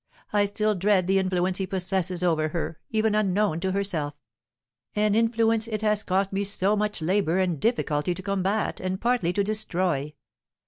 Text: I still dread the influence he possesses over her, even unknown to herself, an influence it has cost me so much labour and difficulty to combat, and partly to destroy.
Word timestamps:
I 0.33 0.45
still 0.47 0.73
dread 0.73 1.05
the 1.05 1.19
influence 1.19 1.59
he 1.59 1.67
possesses 1.67 2.23
over 2.23 2.47
her, 2.47 2.79
even 2.89 3.13
unknown 3.13 3.59
to 3.59 3.71
herself, 3.71 4.15
an 4.95 5.13
influence 5.13 5.67
it 5.67 5.83
has 5.83 6.01
cost 6.01 6.33
me 6.33 6.43
so 6.43 6.75
much 6.75 7.03
labour 7.03 7.37
and 7.37 7.59
difficulty 7.59 8.15
to 8.15 8.23
combat, 8.23 8.79
and 8.79 8.99
partly 8.99 9.31
to 9.33 9.43
destroy. 9.43 10.15